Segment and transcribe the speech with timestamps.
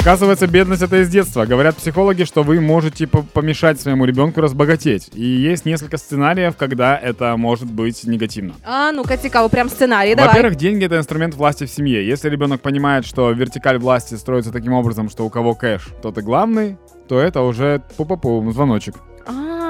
[0.00, 1.44] Оказывается, бедность это из детства.
[1.44, 5.10] Говорят психологи, что вы можете помешать своему ребенку разбогатеть.
[5.14, 8.54] И есть несколько сценариев, когда это может быть негативно.
[8.64, 10.34] А, ну-ка, цікаво, прям сценарий, давай.
[10.34, 12.06] Во-первых, деньги это инструмент власти в семье.
[12.06, 16.22] Если ребенок понимает, что вертикаль власти строится таким образом, что у кого кэш, тот и
[16.22, 16.76] главный,
[17.08, 18.94] то это уже пу-пу-пу, звоночек.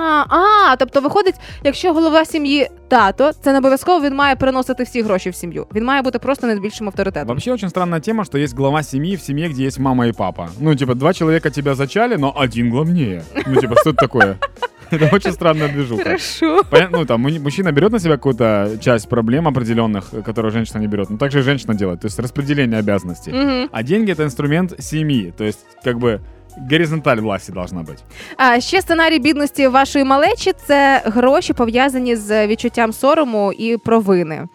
[0.07, 5.01] А, а, тобто виходить, якщо голова сім'ї тато, це не обов'язково він має приносити всі
[5.01, 5.67] гроші в сім'ю.
[5.75, 7.27] Він має бути просто найбільшим авторитетом.
[7.27, 10.49] Вообще очень странная тема, что есть глава семьи в семье, где есть мама и папа.
[10.59, 13.23] Ну, типа, два человека тебя зачали, но один главнее.
[13.47, 14.37] Ну, типа, что это такое?
[14.91, 16.03] Это очень странная движуха.
[16.03, 16.63] Хорошо.
[16.69, 21.09] Понятно, ну, там, мужчина берет на себя какую-то часть проблем определенных, которые женщина не берет,
[21.09, 23.31] но также и женщина делает, то есть распределение обязанностей.
[23.31, 23.69] Угу.
[23.71, 26.21] А деньги — это инструмент семьи, то есть, как бы,
[26.70, 27.98] горизонталь власті должна бути.
[28.36, 34.48] А ще сценарій бідності вашої малечі це гроші пов'язані з відчуттям сорому і провини.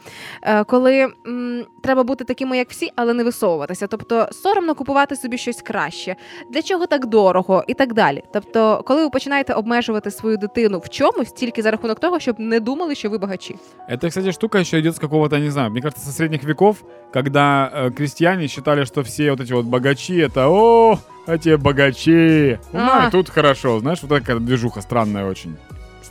[0.44, 3.88] Е, коли м, треба бути такими, як всі, але не висовуватися.
[3.88, 6.16] Тобто соромно купувати собі щось краще,
[6.52, 8.24] для чого так дорого і так далі.
[8.34, 12.60] Тобто, коли ви починаєте обмежувати свою дитину в чомусь тільки за рахунок того, щоб не
[12.60, 13.56] думали, що ви багачі.
[13.92, 17.70] Это, кстати, штука еще идет с какого-то, не знаю, мне кажется, со средних веков, когда
[17.72, 22.60] э, крестьяне считали, что все вот эти вот богачи, это о, эти богачи.
[22.74, 23.12] У А.
[23.12, 23.80] тут хорошо.
[23.80, 25.56] Знаешь, вот такая движуха странная очень.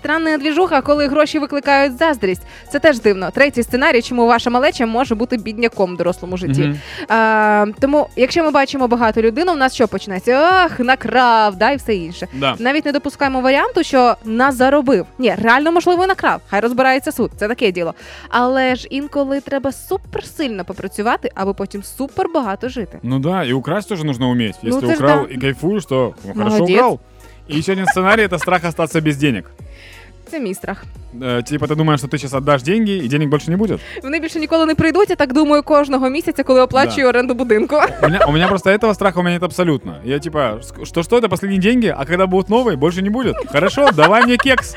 [0.02, 2.42] Странна двіжуха, коли гроші викликають заздрість.
[2.68, 3.30] Це теж дивно.
[3.30, 6.62] Третій сценарій, чому ваша малеча може бути бідняком в дорослому житті.
[6.62, 6.78] Мгм.
[7.08, 10.32] А, тому, якщо ми бачимо багато людину, у нас що починається?
[10.32, 12.28] Ах, накрав, да, і все інше.
[12.34, 12.56] Да.
[12.58, 15.06] Навіть не допускаємо варіанту, що нас заробив.
[15.18, 16.40] Ні, реально можливо накрав.
[16.48, 17.30] Хай розбирається суд.
[17.36, 17.94] Це таке діло.
[18.28, 22.98] Але ж інколи треба суперсильно попрацювати, аби потім супер багато жити.
[23.02, 24.56] Ну да, и украсть тоже нужно уметь.
[24.62, 25.34] Ну, Если ты ж украл да.
[25.34, 26.76] и кайфуешь, то ну, хорошо Молодец.
[26.76, 27.00] украл.
[27.49, 29.43] И еще один сценарий — это страх остаться без денег.
[30.31, 30.83] Це мій страх.
[31.21, 33.79] Э, типа ты думаешь, что ты сейчас отдашь деньги, и денег больше не будет?
[34.03, 35.09] Вони більше ніколи не прийдуть.
[35.09, 37.09] Я так думаю кожного місяця, коли оплачую Да.
[37.09, 37.75] оренду будинку.
[38.03, 40.01] У меня, у меня просто этого страха у меня нет абсолютно.
[40.05, 43.35] Я типа, что-что, это последние деньги, а когда будут новые, больше не будет.
[43.51, 44.75] Хорошо, давай мне кекс.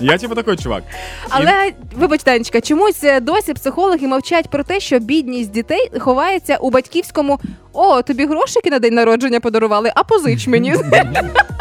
[0.00, 0.82] Я типа такой чувак.
[1.28, 6.70] Але вибач, Танечка, чомусь е, досі психологи мовчать про те, що бідність дітей ховається у
[6.70, 7.40] батьківському
[7.72, 10.74] о, тобі грошики на день народження подарували, а позич мені.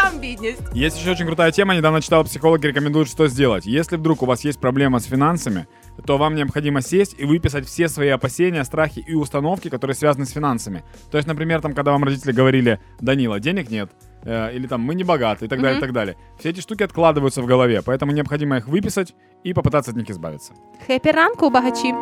[0.00, 0.62] там бідність.
[0.74, 1.74] Есть еще очень крутая тема.
[1.74, 3.66] Недавно читал, психологи рекомендуют, что сделать.
[3.66, 5.66] Если вдруг у вас есть проблема с финансами,
[6.06, 10.30] то вам необходимо сесть и выписать все свои опасения, страхи и установки, которые связаны с
[10.32, 10.82] финансами.
[11.10, 13.90] То есть, например, там, когда вам родители говорили, Данила, денег нет,
[14.24, 15.80] э, или там, мы не богаты, и так далее, и Мгм.
[15.86, 16.16] так далее.
[16.38, 19.14] Все эти штуки откладываются в голове, поэтому необходимо их выписать
[19.44, 20.52] и попытаться от них избавиться.
[20.86, 21.94] Хепі ранку, багачі.